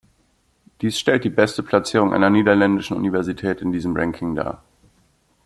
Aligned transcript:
Dies 0.81 0.97
stellt 0.97 1.25
die 1.25 1.29
beste 1.29 1.61
Platzierung 1.61 2.11
einer 2.11 2.31
niederländischen 2.31 2.97
Universität 2.97 3.61
in 3.61 3.71
diesem 3.71 3.95
Ranking 3.95 4.33
dar. 4.33 4.63